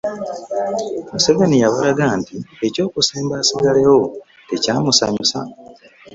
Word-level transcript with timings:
Museveni 1.11 1.57
yabalaga 1.63 2.05
nti 2.19 2.35
eky'okusemba 2.65 3.35
esigalewo 3.41 4.05
tekyamusanyusa. 4.47 5.39